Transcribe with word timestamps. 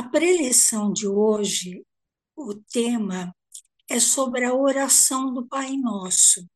A 0.00 0.08
preleção 0.08 0.90
de 0.90 1.06
hoje, 1.06 1.86
o 2.34 2.54
tema 2.54 3.36
é 3.86 4.00
sobre 4.00 4.46
a 4.46 4.54
oração 4.54 5.30
do 5.34 5.46
Pai 5.46 5.76
Nosso. 5.76 6.48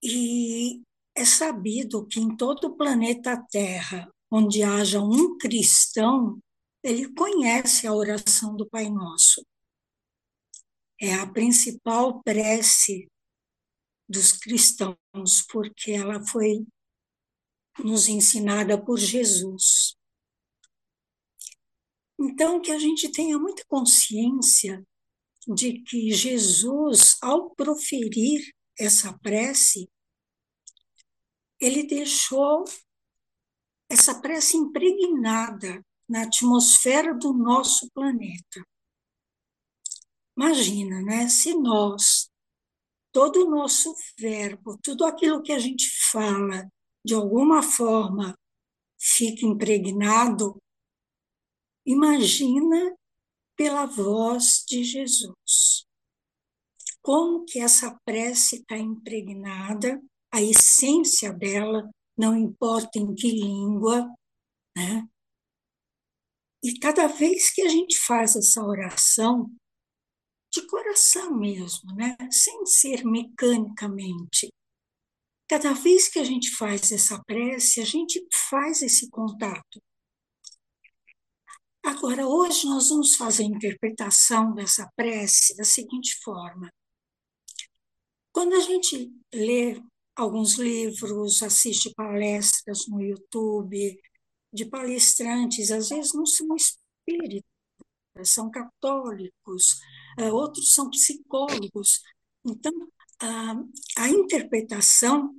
E 0.00 0.84
é 1.16 1.24
sabido 1.24 2.06
que 2.06 2.20
em 2.20 2.36
todo 2.36 2.68
o 2.68 2.76
planeta 2.76 3.44
Terra, 3.50 4.08
onde 4.30 4.62
haja 4.62 5.00
um 5.00 5.36
cristão, 5.36 6.40
ele 6.80 7.12
conhece 7.12 7.88
a 7.88 7.92
oração 7.92 8.54
do 8.54 8.68
Pai 8.68 8.88
Nosso. 8.88 9.44
É 11.00 11.12
a 11.14 11.26
principal 11.26 12.22
prece 12.22 13.10
dos 14.08 14.30
cristãos, 14.30 15.42
porque 15.50 15.90
ela 15.90 16.24
foi 16.24 16.64
nos 17.82 18.06
ensinada 18.06 18.80
por 18.80 18.96
Jesus. 18.96 19.81
Então, 22.24 22.60
que 22.60 22.70
a 22.70 22.78
gente 22.78 23.10
tenha 23.10 23.36
muita 23.36 23.64
consciência 23.66 24.86
de 25.48 25.80
que 25.82 26.12
Jesus, 26.12 27.16
ao 27.20 27.50
proferir 27.50 28.54
essa 28.78 29.12
prece, 29.18 29.90
ele 31.58 31.82
deixou 31.82 32.64
essa 33.90 34.20
prece 34.20 34.56
impregnada 34.56 35.84
na 36.08 36.22
atmosfera 36.22 37.12
do 37.12 37.32
nosso 37.32 37.90
planeta. 37.90 38.64
Imagina, 40.36 41.02
né? 41.02 41.28
Se 41.28 41.54
nós, 41.54 42.30
todo 43.10 43.44
o 43.44 43.50
nosso 43.50 43.92
verbo, 44.16 44.78
tudo 44.80 45.04
aquilo 45.04 45.42
que 45.42 45.52
a 45.52 45.58
gente 45.58 45.90
fala, 46.12 46.70
de 47.04 47.14
alguma 47.14 47.64
forma 47.64 48.38
fica 48.96 49.44
impregnado, 49.44 50.62
imagina 51.86 52.96
pela 53.56 53.86
voz 53.86 54.64
de 54.66 54.82
Jesus. 54.84 55.86
Como 57.00 57.44
que 57.44 57.58
essa 57.58 57.98
prece 58.04 58.56
está 58.56 58.76
impregnada, 58.78 60.00
a 60.32 60.40
essência 60.40 61.32
dela, 61.32 61.90
não 62.16 62.36
importa 62.36 62.98
em 62.98 63.14
que 63.14 63.30
língua, 63.30 64.08
né? 64.76 65.06
E 66.64 66.78
cada 66.78 67.08
vez 67.08 67.52
que 67.52 67.62
a 67.62 67.68
gente 67.68 67.98
faz 67.98 68.36
essa 68.36 68.64
oração, 68.64 69.50
de 70.52 70.64
coração 70.66 71.36
mesmo, 71.36 71.94
né? 71.94 72.16
sem 72.30 72.64
ser 72.66 73.04
mecanicamente, 73.04 74.48
cada 75.48 75.72
vez 75.72 76.08
que 76.08 76.18
a 76.18 76.24
gente 76.24 76.54
faz 76.56 76.92
essa 76.92 77.22
prece, 77.24 77.80
a 77.80 77.84
gente 77.84 78.24
faz 78.50 78.82
esse 78.82 79.10
contato 79.10 79.80
Agora, 81.84 82.26
hoje 82.28 82.66
nós 82.66 82.90
vamos 82.90 83.16
fazer 83.16 83.42
a 83.42 83.46
interpretação 83.46 84.54
dessa 84.54 84.88
prece 84.94 85.56
da 85.56 85.64
seguinte 85.64 86.16
forma. 86.22 86.72
Quando 88.32 88.54
a 88.54 88.60
gente 88.60 89.12
lê 89.34 89.82
alguns 90.14 90.54
livros, 90.54 91.42
assiste 91.42 91.92
palestras 91.94 92.86
no 92.86 93.02
YouTube 93.02 94.00
de 94.52 94.64
palestrantes, 94.66 95.72
às 95.72 95.88
vezes 95.88 96.14
não 96.14 96.24
são 96.24 96.54
espíritas, 96.54 97.42
são 98.24 98.48
católicos, 98.48 99.80
eh, 100.18 100.32
outros 100.32 100.72
são 100.74 100.88
psicólogos. 100.88 102.00
Então, 102.44 102.72
a, 103.20 103.54
a 104.04 104.08
interpretação 104.08 105.34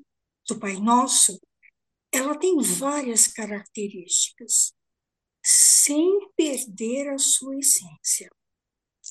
do 0.47 0.59
Pai 0.59 0.73
Nosso, 0.73 1.39
ela 2.11 2.37
tem 2.37 2.59
várias 2.59 3.27
características 3.27 4.73
sem 5.43 6.31
perder 6.35 7.09
a 7.09 7.17
sua 7.17 7.57
essência. 7.57 8.29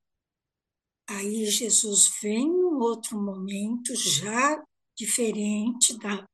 Aí 1.08 1.46
Jesus 1.46 2.12
vem 2.22 2.48
em 2.48 2.74
outro 2.76 3.22
momento, 3.22 3.94
já 3.96 4.64
diferente 5.02 5.98
da, 5.98 6.28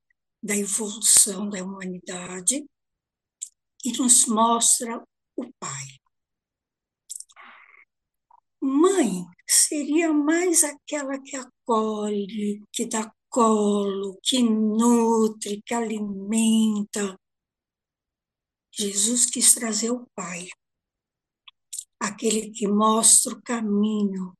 da 0.43 0.55
evolução 0.55 1.49
da 1.49 1.63
humanidade 1.63 2.65
e 3.85 3.97
nos 3.97 4.25
mostra 4.25 5.01
o 5.37 5.53
Pai. 5.53 5.85
Mãe 8.61 9.23
seria 9.47 10.11
mais 10.11 10.65
aquela 10.65 11.17
que 11.21 11.37
acolhe, 11.37 12.61
que 12.73 12.85
dá 12.85 13.09
colo, 13.29 14.19
que 14.21 14.43
nutre, 14.43 15.61
que 15.65 15.73
alimenta. 15.73 17.17
Jesus 18.73 19.25
quis 19.27 19.53
trazer 19.53 19.91
o 19.91 20.05
Pai, 20.13 20.49
aquele 21.97 22.51
que 22.51 22.67
mostra 22.67 23.33
o 23.33 23.41
caminho, 23.41 24.37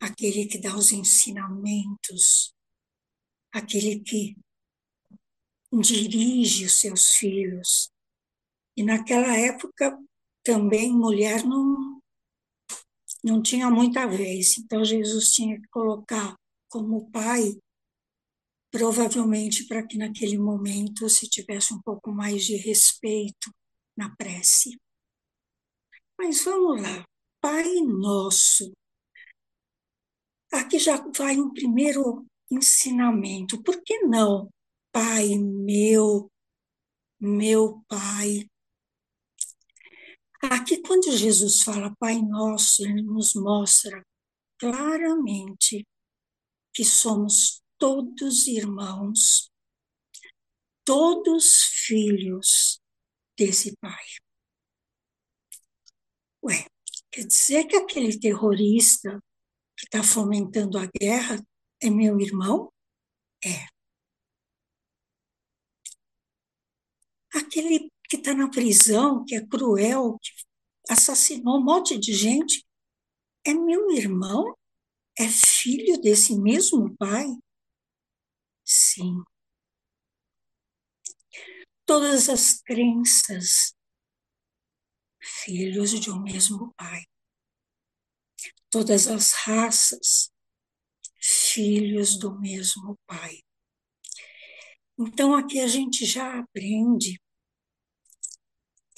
aquele 0.00 0.46
que 0.46 0.58
dá 0.58 0.76
os 0.76 0.92
ensinamentos, 0.92 2.53
aquele 3.54 4.00
que 4.00 4.36
dirige 5.72 6.66
os 6.66 6.80
seus 6.80 7.10
filhos. 7.10 7.90
E 8.76 8.82
naquela 8.82 9.36
época 9.36 9.96
também 10.42 10.92
mulher 10.92 11.44
não 11.44 11.94
não 13.22 13.40
tinha 13.40 13.70
muita 13.70 14.06
vez, 14.06 14.58
então 14.58 14.84
Jesus 14.84 15.30
tinha 15.30 15.58
que 15.58 15.66
colocar 15.68 16.36
como 16.68 17.10
pai, 17.10 17.58
provavelmente 18.70 19.66
para 19.66 19.86
que 19.86 19.96
naquele 19.96 20.36
momento 20.36 21.08
se 21.08 21.26
tivesse 21.26 21.72
um 21.72 21.80
pouco 21.80 22.12
mais 22.12 22.44
de 22.44 22.56
respeito 22.56 23.50
na 23.96 24.14
prece. 24.14 24.78
Mas 26.18 26.44
vamos 26.44 26.82
lá, 26.82 27.02
Pai 27.40 27.80
Nosso. 27.80 28.74
Aqui 30.52 30.78
já 30.78 30.98
vai 31.16 31.38
um 31.38 31.50
primeiro 31.50 32.26
ensinamento. 32.50 33.62
Por 33.62 33.82
que 33.82 34.00
não, 34.00 34.50
Pai 34.92 35.36
meu, 35.38 36.30
meu 37.20 37.84
Pai? 37.88 38.48
Aqui, 40.42 40.82
quando 40.82 41.10
Jesus 41.16 41.62
fala 41.62 41.94
Pai 41.98 42.20
Nosso, 42.20 42.82
ele 42.82 43.02
nos 43.02 43.34
mostra 43.34 44.04
claramente 44.58 45.86
que 46.74 46.84
somos 46.84 47.62
todos 47.78 48.46
irmãos, 48.46 49.50
todos 50.84 51.62
filhos 51.86 52.80
desse 53.38 53.74
Pai. 53.76 54.04
Ué, 56.42 56.66
quer 57.10 57.26
dizer 57.26 57.64
que 57.64 57.76
aquele 57.76 58.18
terrorista 58.18 59.18
que 59.76 59.86
está 59.86 60.02
fomentando 60.02 60.78
a 60.78 60.86
guerra 61.00 61.42
é 61.84 61.90
meu 61.90 62.18
irmão? 62.18 62.72
É. 63.44 63.66
Aquele 67.34 67.90
que 68.08 68.16
está 68.16 68.32
na 68.34 68.48
prisão, 68.48 69.24
que 69.24 69.34
é 69.34 69.46
cruel, 69.46 70.18
que 70.22 70.30
assassinou 70.88 71.58
um 71.58 71.64
monte 71.64 71.98
de 71.98 72.14
gente, 72.14 72.64
é 73.44 73.52
meu 73.52 73.90
irmão? 73.90 74.56
É 75.18 75.28
filho 75.28 76.00
desse 76.00 76.38
mesmo 76.40 76.96
pai? 76.96 77.26
Sim. 78.64 79.22
Todas 81.84 82.30
as 82.30 82.62
crenças, 82.62 83.74
filhos 85.20 85.90
de 85.90 86.10
um 86.10 86.22
mesmo 86.22 86.72
pai. 86.76 87.02
Todas 88.70 89.06
as 89.06 89.32
raças, 89.32 90.33
filhos 91.24 92.18
do 92.18 92.38
mesmo 92.38 92.98
pai. 93.06 93.40
Então 94.98 95.34
aqui 95.34 95.60
a 95.60 95.66
gente 95.66 96.04
já 96.04 96.38
aprende, 96.38 97.20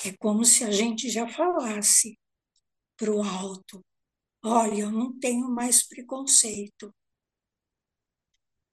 é 0.04 0.14
como 0.16 0.44
se 0.44 0.64
a 0.64 0.70
gente 0.70 1.08
já 1.08 1.28
falasse 1.28 2.18
para 2.96 3.12
o 3.12 3.22
alto: 3.22 3.84
olha, 4.42 4.80
eu 4.80 4.90
não 4.90 5.18
tenho 5.18 5.48
mais 5.48 5.86
preconceito, 5.86 6.92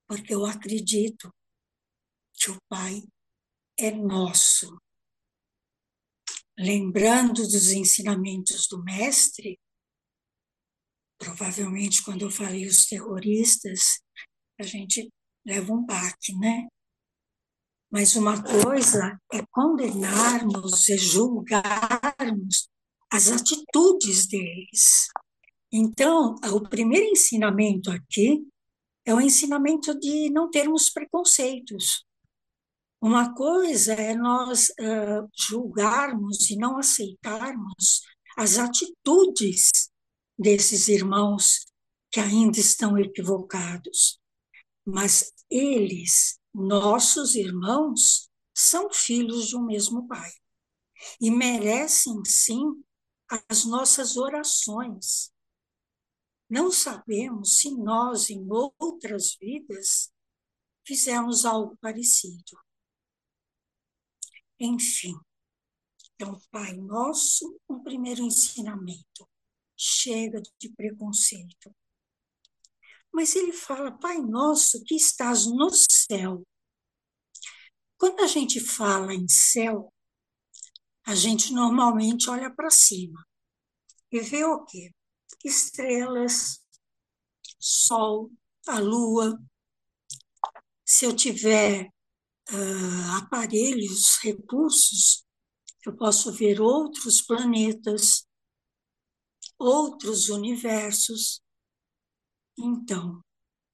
porque 0.06 0.34
eu 0.34 0.44
acredito 0.44 1.32
que 2.34 2.50
o 2.50 2.58
Pai 2.68 3.02
é 3.78 3.90
nosso. 3.90 4.76
Lembrando 6.58 7.42
dos 7.42 7.72
ensinamentos 7.72 8.66
do 8.68 8.82
Mestre, 8.82 9.58
provavelmente 11.18 12.02
quando 12.02 12.22
eu 12.22 12.30
falei 12.30 12.66
os 12.66 12.86
terroristas, 12.86 14.00
a 14.58 14.62
gente 14.62 15.10
leva 15.46 15.72
um 15.72 15.84
baque, 15.84 16.34
né? 16.38 16.68
Mas 17.90 18.16
uma 18.16 18.42
coisa 18.42 19.18
é 19.32 19.42
condenarmos 19.50 20.88
e 20.88 20.96
julgarmos 20.96 22.68
as 23.10 23.30
atitudes 23.30 24.26
deles. 24.26 25.08
Então, 25.72 26.34
o 26.52 26.60
primeiro 26.60 27.06
ensinamento 27.06 27.90
aqui 27.90 28.46
é 29.04 29.14
o 29.14 29.20
ensinamento 29.20 29.98
de 29.98 30.30
não 30.30 30.50
termos 30.50 30.90
preconceitos. 30.90 32.04
Uma 33.00 33.34
coisa 33.34 33.92
é 33.92 34.14
nós 34.14 34.70
uh, 34.70 35.28
julgarmos 35.36 36.50
e 36.50 36.56
não 36.56 36.78
aceitarmos 36.78 38.00
as 38.36 38.58
atitudes 38.58 39.90
desses 40.38 40.88
irmãos 40.88 41.66
que 42.10 42.20
ainda 42.20 42.58
estão 42.58 42.98
equivocados. 42.98 44.20
Mas 44.84 45.32
eles 45.50 46.38
nossos 46.52 47.34
irmãos 47.34 48.30
são 48.54 48.88
filhos 48.92 49.48
de 49.48 49.56
um 49.56 49.64
mesmo 49.64 50.06
Pai 50.06 50.30
e 51.20 51.30
merecem, 51.30 52.24
sim, 52.24 52.84
as 53.50 53.64
nossas 53.64 54.16
orações. 54.16 55.32
Não 56.48 56.70
sabemos 56.70 57.56
se 57.56 57.74
nós, 57.74 58.30
em 58.30 58.46
outras 58.78 59.36
vidas, 59.40 60.12
fizemos 60.86 61.44
algo 61.44 61.76
parecido. 61.78 62.56
Enfim, 64.60 65.14
então, 66.14 66.40
Pai 66.50 66.74
Nosso, 66.76 67.60
um 67.68 67.82
primeiro 67.82 68.22
ensinamento. 68.22 69.28
Chega 69.76 70.40
de 70.58 70.68
preconceito. 70.70 71.74
Mas 73.12 73.36
ele 73.36 73.52
fala, 73.52 73.96
Pai 73.98 74.18
nosso 74.18 74.82
que 74.84 74.94
estás 74.94 75.46
no 75.46 75.70
céu. 75.70 76.42
Quando 77.96 78.20
a 78.20 78.26
gente 78.26 78.60
fala 78.60 79.14
em 79.14 79.28
céu, 79.28 79.92
a 81.06 81.14
gente 81.14 81.52
normalmente 81.52 82.28
olha 82.28 82.52
para 82.52 82.70
cima 82.70 83.24
e 84.10 84.20
vê 84.20 84.44
o 84.44 84.64
quê? 84.64 84.92
Estrelas, 85.44 86.60
sol, 87.58 88.30
a 88.66 88.78
lua. 88.78 89.38
Se 90.84 91.04
eu 91.04 91.14
tiver 91.14 91.86
uh, 92.50 93.16
aparelhos, 93.18 94.18
recursos, 94.22 95.24
eu 95.86 95.96
posso 95.96 96.32
ver 96.32 96.60
outros 96.60 97.20
planetas, 97.22 98.26
outros 99.58 100.28
universos. 100.28 101.40
Então, 102.58 103.20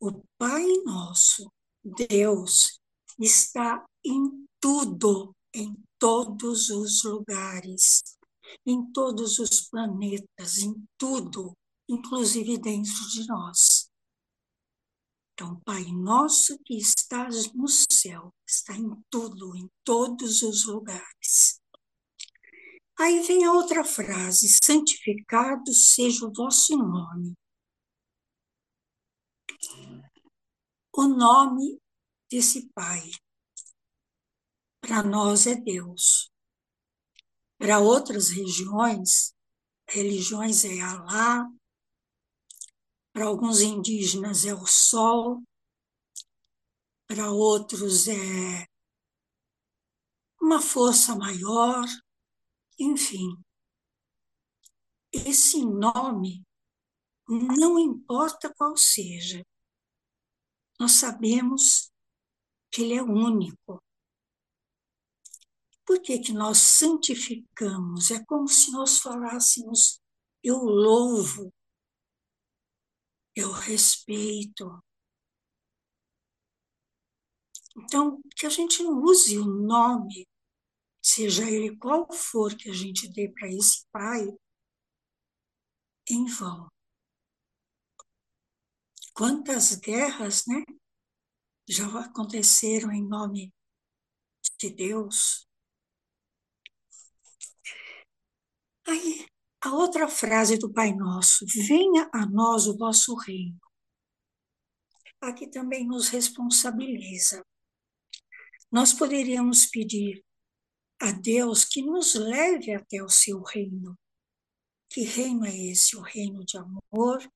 o 0.01 0.23
Pai 0.39 0.67
Nosso, 0.85 1.51
Deus, 1.85 2.81
está 3.19 3.85
em 4.05 4.47
tudo, 4.61 5.35
em 5.55 5.77
todos 5.99 6.71
os 6.71 7.05
lugares, 7.05 8.03
em 8.67 8.91
todos 8.93 9.39
os 9.39 9.69
planetas, 9.69 10.59
em 10.59 10.75
tudo, 10.97 11.53
inclusive 11.89 12.59
dentro 12.59 13.09
de 13.11 13.27
nós. 13.27 13.91
Então, 15.35 15.61
Pai 15.61 15.85
Nosso 15.93 16.59
que 16.65 16.77
estás 16.77 17.53
no 17.53 17.67
céu, 17.69 18.31
está 18.47 18.75
em 18.77 18.91
tudo, 19.11 19.57
em 19.57 19.69
todos 19.85 20.43
os 20.43 20.67
lugares. 20.67 21.60
Aí 23.01 23.23
vem 23.23 23.47
a 23.47 23.53
outra 23.53 23.83
frase: 23.83 24.47
santificado 24.63 25.73
seja 25.73 26.27
o 26.27 26.33
vosso 26.33 26.77
nome. 26.77 27.35
O 30.93 31.09
nome 31.09 31.81
desse 32.31 32.69
Pai 32.75 33.11
para 34.83 35.03
nós 35.03 35.47
é 35.47 35.55
Deus. 35.55 36.31
Para 37.57 37.79
outras 37.79 38.29
regiões, 38.29 39.35
religiões 39.89 40.65
é 40.67 40.81
Alá, 40.81 41.51
para 43.15 43.25
alguns 43.25 43.61
indígenas 43.61 44.45
é 44.45 44.53
o 44.53 44.67
Sol, 44.67 45.43
para 47.07 47.31
outros 47.31 48.09
é 48.09 48.67
uma 50.41 50.61
força 50.61 51.15
maior, 51.17 51.87
enfim. 52.81 53.37
Esse 55.13 55.65
nome, 55.65 56.47
não 57.29 57.79
importa 57.79 58.53
qual 58.55 58.77
seja, 58.77 59.45
nós 60.79 60.93
sabemos 60.93 61.93
que 62.73 62.83
ele 62.83 62.95
é 62.95 63.03
único. 63.03 63.83
Por 65.85 66.01
que, 66.01 66.21
que 66.21 66.33
nós 66.33 66.59
santificamos? 66.59 68.11
É 68.11 68.25
como 68.25 68.49
se 68.49 68.71
nós 68.71 69.01
falássemos: 69.01 70.01
eu 70.43 70.57
louvo, 70.59 71.53
eu 73.35 73.51
respeito. 73.51 74.83
Então, 77.77 78.23
que 78.37 78.47
a 78.47 78.51
gente 78.51 78.83
não 78.83 79.03
use 79.03 79.39
o 79.39 79.45
nome, 79.45 80.27
seja 81.03 81.49
ele 81.49 81.77
qual 81.77 82.11
for 82.13 82.55
que 82.57 82.71
a 82.71 82.75
gente 82.75 83.09
dê 83.09 83.29
para 83.29 83.49
esse 83.49 83.87
pai, 83.91 84.27
em 86.09 86.27
vão. 86.27 86.69
Quantas 89.15 89.75
guerras, 89.77 90.45
né? 90.47 90.65
Já 91.69 91.87
aconteceram 92.01 92.91
em 92.91 93.07
nome 93.07 93.53
de 94.59 94.71
Deus. 94.71 95.47
Aí, 98.87 99.27
a 99.63 99.73
outra 99.75 100.09
frase 100.09 100.59
do 100.59 100.73
Pai 100.73 100.93
Nosso: 100.95 101.45
venha 101.47 102.11
a 102.13 102.27
nós 102.27 102.67
o 102.67 102.77
vosso 102.77 103.15
reino. 103.15 103.61
Aqui 105.21 105.47
também 105.49 105.87
nos 105.87 106.09
responsabiliza. 106.09 107.45
Nós 108.73 108.93
poderíamos 108.93 109.67
pedir 109.67 110.25
a 111.01 111.13
Deus 111.13 111.65
que 111.65 111.83
nos 111.83 112.15
leve 112.15 112.75
até 112.75 113.03
o 113.03 113.09
seu 113.09 113.43
reino. 113.43 113.99
Que 114.91 115.03
reino 115.03 115.47
é 115.47 115.57
esse? 115.57 115.97
O 115.97 116.03
reino 116.03 116.45
de 116.45 116.59
amor, 116.59 117.33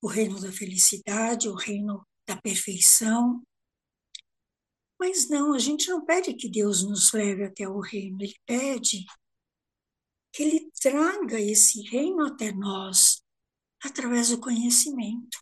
o 0.00 0.06
reino 0.06 0.40
da 0.40 0.52
felicidade, 0.52 1.48
o 1.48 1.54
reino 1.54 2.06
da 2.26 2.40
perfeição. 2.40 3.42
Mas 4.98 5.28
não, 5.28 5.52
a 5.52 5.58
gente 5.58 5.88
não 5.88 6.04
pede 6.04 6.34
que 6.34 6.48
Deus 6.48 6.84
nos 6.84 7.12
leve 7.12 7.44
até 7.44 7.68
o 7.68 7.80
reino, 7.80 8.22
ele 8.22 8.36
pede 8.46 9.04
que 10.32 10.42
ele 10.42 10.70
traga 10.80 11.40
esse 11.40 11.82
reino 11.82 12.24
até 12.24 12.52
nós 12.52 13.22
através 13.82 14.28
do 14.28 14.40
conhecimento. 14.40 15.38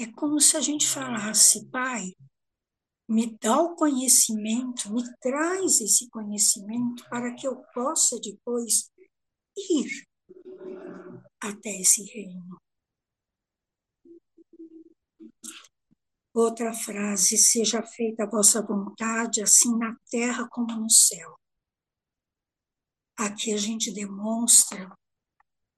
É 0.00 0.06
como 0.12 0.40
se 0.40 0.56
a 0.56 0.60
gente 0.60 0.86
falasse, 0.86 1.68
Pai, 1.70 2.12
me 3.08 3.38
dá 3.38 3.58
o 3.58 3.74
conhecimento, 3.74 4.92
me 4.92 5.02
traz 5.18 5.80
esse 5.80 6.10
conhecimento 6.10 7.08
para 7.08 7.34
que 7.34 7.48
eu 7.48 7.56
possa 7.72 8.20
depois 8.20 8.92
ir 9.56 10.06
até 11.40 11.70
esse 11.80 12.02
reino. 12.04 12.60
Outra 16.34 16.72
frase: 16.74 17.38
seja 17.38 17.82
feita 17.82 18.24
a 18.24 18.30
vossa 18.30 18.60
vontade, 18.60 19.42
assim 19.42 19.76
na 19.78 19.96
terra 20.10 20.46
como 20.50 20.76
no 20.76 20.90
céu. 20.90 21.34
Aqui 23.16 23.52
a 23.52 23.56
gente 23.56 23.90
demonstra 23.90 24.94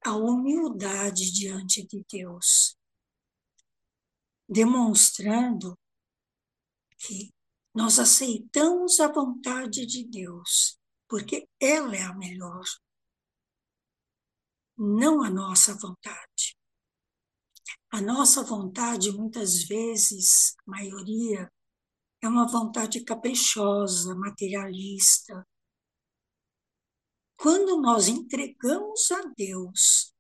a 0.05 0.17
humildade 0.17 1.33
diante 1.33 1.87
de 1.87 2.05
Deus, 2.11 2.77
demonstrando 4.49 5.79
que 7.01 7.33
nós 7.75 7.99
aceitamos 7.99 9.01
a 9.01 9.11
vontade 9.11 9.87
de 9.87 10.05
Deus, 10.05 10.79
porque 11.09 11.49
ela 11.59 11.97
é 11.97 12.03
a 12.03 12.15
melhor, 12.15 12.65
não 14.77 15.23
a 15.23 15.31
nossa 15.31 15.75
vontade. 15.75 16.57
A 17.93 18.01
nossa 18.01 18.43
vontade, 18.43 19.11
muitas 19.11 19.65
vezes, 19.65 20.55
a 20.67 20.71
maioria, 20.71 21.51
é 22.23 22.29
uma 22.29 22.47
vontade 22.47 23.03
caprichosa, 23.05 24.15
materialista. 24.15 25.47
Quando 27.37 27.81
nós 27.81 28.09
entregamos 28.09 29.11
a 29.11 29.23
Deus 29.37 30.15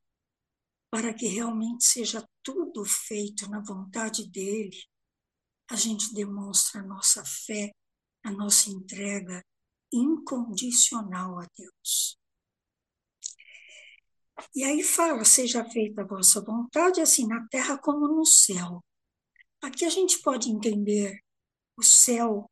para 0.90 1.14
que 1.14 1.26
realmente 1.26 1.84
seja 1.84 2.26
tudo 2.42 2.84
feito 2.84 3.49
na 3.49 3.60
vontade 3.60 4.28
dele, 4.28 4.76
a 5.70 5.76
gente 5.76 6.12
demonstra 6.12 6.80
a 6.80 6.84
nossa 6.84 7.24
fé, 7.24 7.70
a 8.24 8.30
nossa 8.30 8.68
entrega 8.70 9.42
incondicional 9.92 11.38
a 11.38 11.46
Deus. 11.56 12.18
E 14.54 14.64
aí 14.64 14.82
fala: 14.82 15.24
seja 15.24 15.64
feita 15.64 16.02
a 16.02 16.06
vossa 16.06 16.40
vontade, 16.40 17.00
assim 17.00 17.26
na 17.26 17.46
terra 17.48 17.78
como 17.78 18.08
no 18.08 18.26
céu. 18.26 18.82
Aqui 19.62 19.84
a 19.84 19.90
gente 19.90 20.20
pode 20.22 20.50
entender 20.50 21.20
o 21.76 21.82
céu 21.82 22.50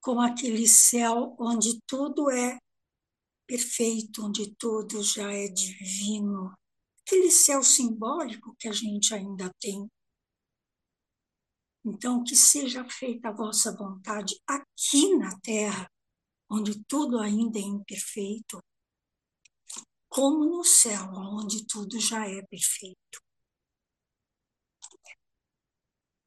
como 0.00 0.20
aquele 0.20 0.66
céu 0.66 1.36
onde 1.38 1.80
tudo 1.86 2.30
é 2.30 2.58
perfeito, 3.46 4.24
onde 4.24 4.54
tudo 4.56 5.02
já 5.02 5.32
é 5.32 5.48
divino. 5.48 6.52
Aquele 7.06 7.30
céu 7.30 7.62
simbólico 7.62 8.54
que 8.58 8.68
a 8.68 8.72
gente 8.72 9.12
ainda 9.12 9.52
tem. 9.60 9.88
Então, 11.84 12.22
que 12.22 12.36
seja 12.36 12.88
feita 12.88 13.28
a 13.28 13.32
vossa 13.32 13.74
vontade 13.76 14.40
aqui 14.46 15.16
na 15.16 15.38
terra, 15.40 15.90
onde 16.48 16.84
tudo 16.84 17.18
ainda 17.18 17.58
é 17.58 17.62
imperfeito, 17.62 18.62
como 20.08 20.44
no 20.44 20.62
céu, 20.62 21.10
onde 21.14 21.66
tudo 21.66 21.98
já 21.98 22.28
é 22.28 22.42
perfeito. 22.42 23.20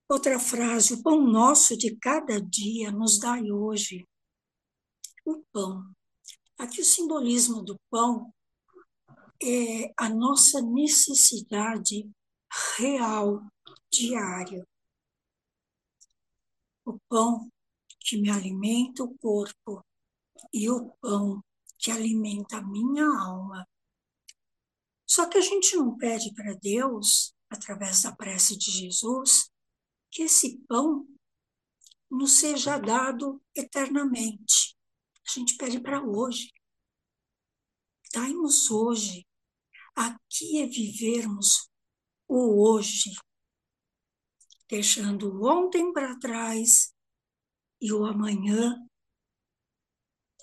Outra 0.09 0.39
frase: 0.39 0.95
o 0.95 1.03
pão 1.03 1.21
nosso 1.21 1.77
de 1.77 1.95
cada 1.95 2.41
dia 2.41 2.91
nos 2.91 3.19
dai 3.19 3.51
hoje. 3.51 4.07
O 5.23 5.43
pão. 5.51 5.95
Aqui 6.57 6.81
o 6.81 6.85
simbolismo 6.85 7.63
do 7.63 7.79
pão 7.89 8.33
é 9.41 9.91
a 9.97 10.09
nossa 10.09 10.61
necessidade 10.61 12.09
real, 12.77 13.43
diária. 13.91 14.65
O 16.85 16.99
pão 17.09 17.51
que 17.99 18.17
me 18.17 18.29
alimenta 18.29 19.03
o 19.03 19.17
corpo 19.17 19.83
e 20.53 20.69
o 20.69 20.91
pão 21.01 21.43
que 21.77 21.91
alimenta 21.91 22.57
a 22.57 22.61
minha 22.61 23.05
alma 23.05 23.67
só 25.07 25.29
que 25.29 25.37
a 25.37 25.41
gente 25.41 25.75
não 25.75 25.95
pede 25.97 26.33
para 26.33 26.53
Deus, 26.55 27.33
através 27.49 28.01
da 28.01 28.15
prece 28.15 28.57
de 28.57 28.71
Jesus, 28.71 29.51
que 30.11 30.23
esse 30.23 30.57
pão 30.67 31.07
nos 32.09 32.33
seja 32.33 32.77
dado 32.77 33.41
eternamente. 33.55 34.75
A 35.27 35.31
gente 35.31 35.55
pede 35.57 35.79
para 35.79 36.03
hoje. 36.03 36.51
Dai-nos 38.13 38.71
hoje. 38.71 39.27
Aqui 39.95 40.61
é 40.61 40.65
vivermos 40.65 41.69
o 42.27 42.67
hoje, 42.67 43.11
deixando 44.69 45.29
o 45.29 45.47
ontem 45.47 45.91
para 45.93 46.17
trás 46.19 46.93
e 47.81 47.91
o 47.91 48.05
amanhã 48.05 48.75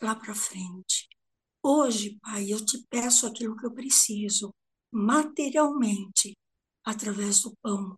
lá 0.00 0.14
para 0.14 0.34
frente. 0.34 1.08
Hoje, 1.62 2.18
Pai, 2.20 2.52
eu 2.52 2.64
te 2.64 2.84
peço 2.88 3.26
aquilo 3.26 3.56
que 3.56 3.64
eu 3.64 3.72
preciso 3.72 4.52
materialmente 4.92 6.36
através 6.84 7.40
do 7.40 7.56
pão. 7.62 7.96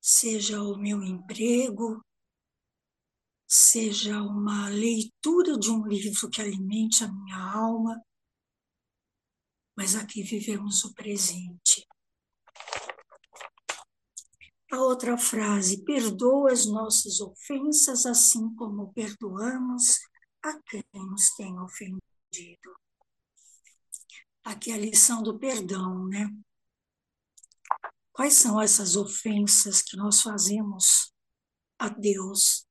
Seja 0.00 0.62
o 0.62 0.76
meu 0.76 1.02
emprego, 1.02 2.04
seja 3.46 4.22
uma 4.22 4.68
leitura 4.68 5.58
de 5.58 5.70
um 5.70 5.86
livro 5.86 6.28
que 6.28 6.42
alimente 6.42 7.02
a 7.02 7.10
minha 7.10 7.36
alma, 7.36 8.00
mas 9.74 9.94
aqui 9.94 10.22
vivemos 10.22 10.84
o 10.84 10.92
presente. 10.92 11.87
A 14.70 14.76
outra 14.82 15.16
frase, 15.16 15.82
perdoa 15.84 16.52
as 16.52 16.66
nossas 16.66 17.20
ofensas, 17.20 18.04
assim 18.04 18.54
como 18.54 18.92
perdoamos 18.92 19.98
a 20.42 20.60
quem 20.62 20.84
nos 20.94 21.34
tem 21.36 21.58
ofendido 21.58 22.78
aqui 24.48 24.72
a 24.72 24.78
lição 24.78 25.22
do 25.22 25.38
perdão, 25.38 26.06
né? 26.08 26.26
Quais 28.12 28.34
são 28.34 28.60
essas 28.60 28.96
ofensas 28.96 29.82
que 29.82 29.96
nós 29.96 30.22
fazemos 30.22 31.12
a 31.78 31.88
Deus? 31.88 32.66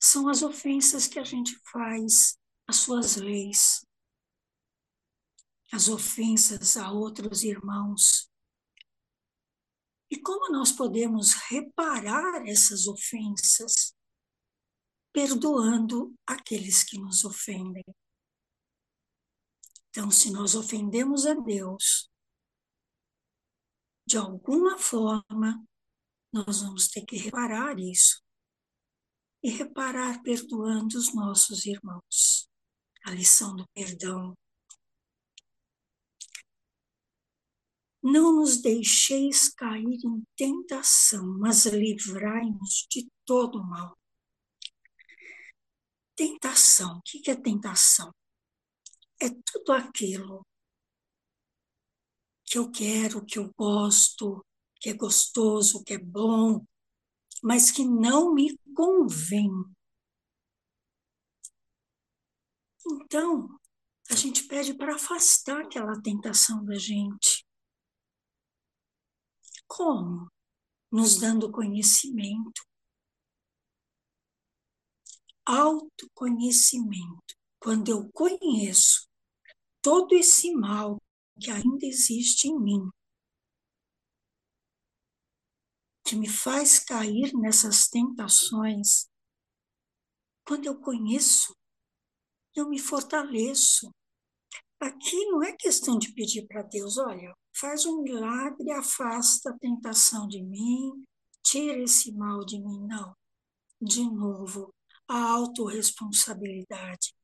São 0.00 0.28
as 0.28 0.42
ofensas 0.42 1.06
que 1.06 1.18
a 1.18 1.24
gente 1.24 1.56
faz 1.70 2.36
às 2.66 2.76
suas 2.76 3.16
leis, 3.16 3.86
as 5.72 5.88
ofensas 5.88 6.76
a 6.76 6.90
outros 6.90 7.44
irmãos. 7.44 8.30
E 10.12 10.20
como 10.20 10.52
nós 10.52 10.70
podemos 10.70 11.32
reparar 11.48 12.46
essas 12.46 12.86
ofensas? 12.86 13.96
Perdoando 15.10 16.14
aqueles 16.26 16.84
que 16.84 16.98
nos 16.98 17.24
ofendem. 17.24 17.82
Então, 19.88 20.10
se 20.10 20.30
nós 20.30 20.54
ofendemos 20.54 21.24
a 21.24 21.32
Deus, 21.32 22.10
de 24.06 24.18
alguma 24.18 24.76
forma, 24.76 25.66
nós 26.30 26.60
vamos 26.60 26.88
ter 26.88 27.06
que 27.06 27.16
reparar 27.16 27.78
isso. 27.78 28.22
E 29.42 29.48
reparar 29.48 30.22
perdoando 30.22 30.98
os 30.98 31.14
nossos 31.14 31.64
irmãos. 31.64 32.50
A 33.06 33.12
lição 33.12 33.56
do 33.56 33.66
perdão. 33.72 34.34
Não 38.02 38.36
nos 38.36 38.60
deixeis 38.60 39.48
cair 39.48 39.98
em 40.04 40.26
tentação, 40.36 41.24
mas 41.38 41.66
livrai-nos 41.66 42.86
de 42.90 43.08
todo 43.24 43.62
mal. 43.62 43.96
Tentação. 46.16 46.98
O 46.98 47.02
que 47.02 47.30
é 47.30 47.36
tentação? 47.36 48.12
é 49.22 49.30
tudo 49.30 49.72
aquilo 49.72 50.44
que 52.44 52.58
eu 52.58 52.70
quero, 52.70 53.24
que 53.24 53.38
eu 53.38 53.52
gosto, 53.56 54.44
que 54.80 54.90
é 54.90 54.94
gostoso, 54.94 55.84
que 55.84 55.94
é 55.94 55.98
bom, 55.98 56.66
mas 57.40 57.70
que 57.70 57.84
não 57.84 58.34
me 58.34 58.58
convém. 58.74 59.48
Então, 62.84 63.48
a 64.10 64.16
gente 64.16 64.42
pede 64.48 64.74
para 64.74 64.96
afastar 64.96 65.62
aquela 65.62 66.02
tentação 66.02 66.64
da 66.64 66.74
gente. 66.74 67.46
Como? 69.74 70.30
Nos 70.90 71.18
dando 71.18 71.50
conhecimento. 71.50 72.62
Autoconhecimento. 75.46 77.34
Quando 77.58 77.90
eu 77.90 78.12
conheço 78.12 79.08
todo 79.80 80.14
esse 80.14 80.52
mal 80.52 81.00
que 81.40 81.50
ainda 81.50 81.86
existe 81.86 82.48
em 82.48 82.60
mim, 82.60 82.90
que 86.06 86.16
me 86.16 86.28
faz 86.28 86.78
cair 86.78 87.32
nessas 87.32 87.88
tentações, 87.88 89.08
quando 90.46 90.66
eu 90.66 90.78
conheço, 90.82 91.56
eu 92.54 92.68
me 92.68 92.78
fortaleço. 92.78 93.90
Aqui 94.78 95.24
não 95.30 95.42
é 95.42 95.56
questão 95.56 95.98
de 95.98 96.12
pedir 96.12 96.46
para 96.46 96.60
Deus, 96.60 96.98
olha, 96.98 97.34
faz 97.54 97.84
um 97.86 98.02
milagre, 98.02 98.70
afasta 98.72 99.50
a 99.50 99.58
tentação 99.58 100.26
de 100.28 100.42
mim, 100.42 101.04
tira 101.42 101.78
esse 101.78 102.12
mal 102.12 102.44
de 102.44 102.58
mim. 102.58 102.86
Não. 102.86 103.14
De 103.80 104.02
novo, 104.04 104.72
a 105.08 105.32
autorresponsabilidade. 105.32 107.14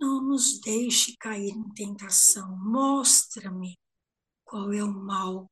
Não 0.00 0.22
nos 0.22 0.60
deixe 0.60 1.16
cair 1.18 1.50
em 1.50 1.72
tentação. 1.74 2.56
Mostra-me 2.58 3.78
qual 4.44 4.72
é 4.72 4.82
o 4.82 4.92
mal. 4.92 5.48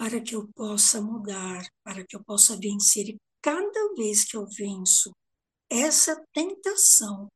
para 0.00 0.18
que 0.18 0.34
eu 0.34 0.50
possa 0.54 0.98
mudar, 0.98 1.62
para 1.84 2.02
que 2.06 2.16
eu 2.16 2.24
possa 2.24 2.56
vencer. 2.56 3.06
E 3.10 3.20
cada 3.42 3.94
vez 3.94 4.24
que 4.24 4.34
eu 4.34 4.46
venço 4.46 5.14
essa 5.68 6.16
tentação, 6.32 7.28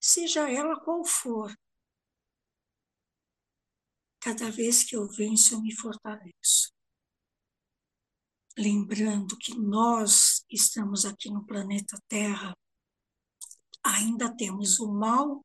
seja 0.00 0.50
ela 0.50 0.80
qual 0.80 1.04
for, 1.04 1.54
cada 4.20 4.50
vez 4.50 4.84
que 4.84 4.94
eu 4.94 5.08
venço, 5.08 5.54
eu 5.54 5.62
me 5.62 5.74
fortaleço. 5.74 6.72
Lembrando 8.56 9.36
que 9.38 9.58
nós 9.58 10.44
estamos 10.50 11.04
aqui 11.04 11.30
no 11.30 11.46
planeta 11.46 11.98
Terra, 12.08 12.54
ainda 13.82 14.34
temos 14.36 14.78
o 14.78 14.92
mal 14.92 15.42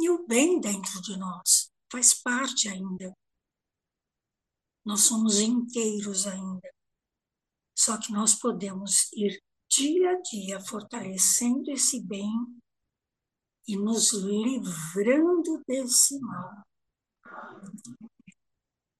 e 0.00 0.08
o 0.10 0.26
bem 0.26 0.60
dentro 0.60 1.02
de 1.02 1.16
nós, 1.18 1.70
faz 1.90 2.14
parte 2.14 2.68
ainda. 2.68 3.14
Nós 4.84 5.02
somos 5.02 5.38
inteiros 5.38 6.26
ainda. 6.26 6.72
Só 7.76 7.98
que 7.98 8.12
nós 8.12 8.34
podemos 8.34 9.12
ir 9.12 9.42
dia 9.68 10.10
a 10.10 10.20
dia 10.20 10.60
fortalecendo 10.60 11.70
esse 11.70 12.00
bem 12.00 12.30
e 13.66 13.76
nos 13.76 14.12
livrando 14.12 15.62
desse 15.66 16.18
mal. 16.20 16.64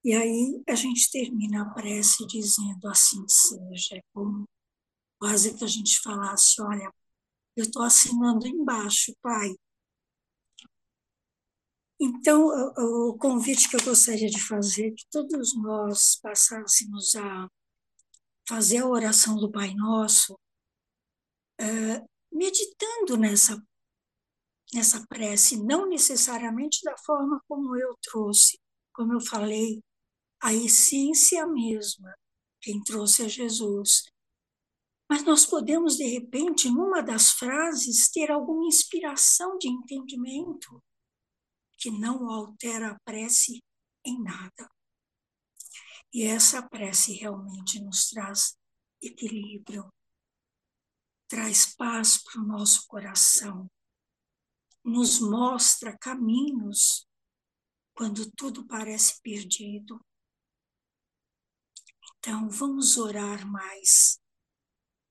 E 0.05 0.13
aí 0.13 0.63
a 0.69 0.75
gente 0.75 1.11
termina 1.11 1.63
a 1.63 1.71
prece 1.71 2.27
dizendo 2.27 2.87
assim 2.89 3.25
seja, 3.27 3.97
é 3.97 4.03
como 4.13 4.47
quase 5.19 5.57
que 5.57 5.65
a 5.65 5.67
gente 5.67 6.01
falasse, 6.01 6.61
olha, 6.61 6.93
eu 7.57 7.65
estou 7.65 7.83
assinando 7.83 8.47
embaixo, 8.47 9.15
Pai. 9.23 9.55
Então, 11.99 12.49
o, 12.77 13.17
convite 13.17 13.69
que 13.71 13.77
eu 13.77 13.85
gostaria 13.85 14.29
de 14.29 14.39
fazer 14.39 14.89
é 14.89 14.91
que 14.91 15.07
todos 15.11 15.57
nós 15.57 16.17
passássemos 16.21 17.15
a 17.15 17.49
fazer 18.47 18.79
a 18.79 18.87
oração 18.87 19.37
do 19.37 19.51
Pai 19.51 19.73
Nosso, 19.75 20.39
é, 21.59 22.05
meditando 22.31 23.17
nessa, 23.17 23.57
nessa 24.73 25.05
prece, 25.07 25.63
não 25.63 25.89
necessariamente 25.89 26.81
da 26.83 26.97
forma 26.99 27.41
como 27.49 27.77
eu 27.77 27.97
trouxe, 28.03 28.59
como 28.93 29.13
eu 29.13 29.21
falei, 29.21 29.83
a 30.43 30.53
essência 30.53 31.47
mesma, 31.47 32.15
quem 32.61 32.83
trouxe 32.83 33.25
é 33.25 33.29
Jesus. 33.29 34.05
Mas 35.09 35.23
nós 35.25 35.47
podemos, 35.47 35.97
de 35.97 36.05
repente, 36.05 36.69
numa 36.69 37.03
das 37.03 37.33
frases, 37.33 38.11
ter 38.11 38.31
alguma 38.31 38.67
inspiração 38.67 39.59
de 39.59 39.69
entendimento 39.69 40.83
que 41.79 41.91
não 41.91 42.31
altera 42.31 42.93
a 42.93 42.99
prece 43.05 43.63
em 44.05 44.23
nada. 44.23 44.71
E 46.13 46.23
essa 46.23 46.67
prece 46.69 47.13
realmente 47.13 47.81
nos 47.83 48.09
traz 48.09 48.57
equilíbrio, 49.03 49.93
traz 51.29 51.75
paz 51.75 52.23
para 52.23 52.41
o 52.41 52.47
nosso 52.47 52.87
coração, 52.87 53.69
nos 54.85 55.19
mostra 55.19 55.97
caminhos 55.97 57.09
quando 57.95 58.31
tudo 58.33 58.67
parece 58.67 59.21
perdido. 59.23 60.05
Então, 62.19 62.49
vamos 62.49 62.99
orar 62.99 63.47
mais. 63.47 64.21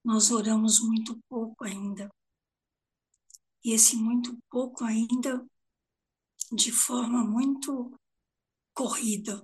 Nós 0.04 0.32
oramos 0.32 0.80
muito 0.80 1.20
pouco 1.28 1.64
ainda. 1.64 2.10
E 3.64 3.72
esse 3.72 3.96
muito 3.96 4.38
pouco 4.50 4.84
ainda 4.84 5.46
de 6.52 6.72
forma 6.72 7.24
muito 7.24 7.98
corrida. 8.74 9.42